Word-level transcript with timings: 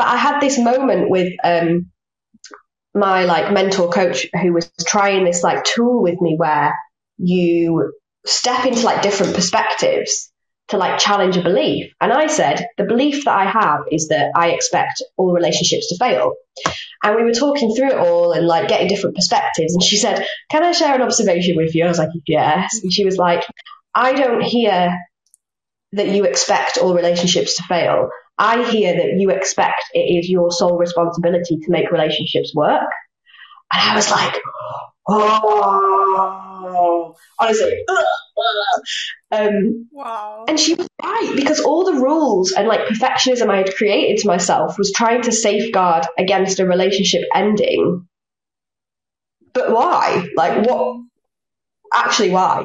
But 0.00 0.08
I 0.08 0.16
had 0.16 0.40
this 0.40 0.58
moment 0.58 1.10
with 1.10 1.30
um, 1.44 1.90
my 2.94 3.26
like 3.26 3.52
mentor 3.52 3.90
coach 3.90 4.26
who 4.32 4.54
was 4.54 4.72
trying 4.86 5.26
this 5.26 5.42
like 5.42 5.62
tool 5.62 6.02
with 6.02 6.18
me 6.22 6.36
where 6.38 6.74
you 7.18 7.92
step 8.24 8.64
into 8.64 8.86
like 8.86 9.02
different 9.02 9.34
perspectives 9.34 10.32
to 10.68 10.78
like 10.78 10.98
challenge 10.98 11.36
a 11.36 11.42
belief. 11.42 11.92
And 12.00 12.14
I 12.14 12.28
said, 12.28 12.66
the 12.78 12.84
belief 12.84 13.26
that 13.26 13.36
I 13.36 13.44
have 13.44 13.80
is 13.92 14.08
that 14.08 14.32
I 14.34 14.52
expect 14.52 15.02
all 15.18 15.34
relationships 15.34 15.88
to 15.88 15.98
fail. 15.98 16.32
And 17.04 17.16
we 17.16 17.22
were 17.22 17.34
talking 17.34 17.74
through 17.74 17.90
it 17.90 17.98
all 17.98 18.32
and 18.32 18.46
like 18.46 18.68
getting 18.68 18.88
different 18.88 19.16
perspectives. 19.16 19.74
And 19.74 19.82
she 19.82 19.98
said, 19.98 20.26
Can 20.50 20.64
I 20.64 20.72
share 20.72 20.94
an 20.94 21.02
observation 21.02 21.56
with 21.58 21.74
you? 21.74 21.84
I 21.84 21.88
was 21.88 21.98
like, 21.98 22.08
Yes. 22.26 22.80
And 22.82 22.90
she 22.90 23.04
was 23.04 23.18
like, 23.18 23.44
I 23.94 24.14
don't 24.14 24.40
hear 24.40 24.96
that 25.92 26.08
you 26.08 26.24
expect 26.24 26.78
all 26.78 26.94
relationships 26.94 27.56
to 27.56 27.64
fail. 27.64 28.08
I 28.40 28.68
hear 28.70 28.94
that 28.94 29.18
you 29.18 29.28
expect 29.30 29.82
it 29.92 29.98
is 29.98 30.30
your 30.30 30.50
sole 30.50 30.78
responsibility 30.78 31.58
to 31.58 31.70
make 31.70 31.90
relationships 31.92 32.54
work. 32.54 32.88
And 33.70 33.82
I 33.90 33.94
was 33.94 34.10
like, 34.10 34.40
oh, 35.08 35.94
honestly. 37.38 37.84
Um, 39.32 39.86
wow. 39.92 40.46
And 40.48 40.58
she 40.58 40.74
was 40.74 40.88
right 41.00 41.32
because 41.36 41.60
all 41.60 41.84
the 41.84 42.00
rules 42.00 42.50
and 42.50 42.66
like 42.66 42.88
perfectionism 42.88 43.48
I 43.48 43.58
had 43.58 43.76
created 43.76 44.22
to 44.22 44.26
myself 44.26 44.76
was 44.76 44.92
trying 44.92 45.22
to 45.22 45.30
safeguard 45.30 46.06
against 46.18 46.58
a 46.58 46.66
relationship 46.66 47.22
ending. 47.32 48.08
But 49.52 49.70
why? 49.70 50.26
Like, 50.34 50.66
what? 50.66 51.02
Actually, 51.94 52.30
why? 52.30 52.64